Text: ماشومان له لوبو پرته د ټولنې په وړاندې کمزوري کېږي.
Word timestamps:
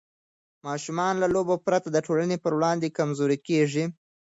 ماشومان 0.67 1.13
له 1.21 1.27
لوبو 1.35 1.55
پرته 1.65 1.87
د 1.91 1.97
ټولنې 2.05 2.37
په 2.43 2.49
وړاندې 2.57 2.95
کمزوري 2.97 3.37
کېږي. 3.47 3.85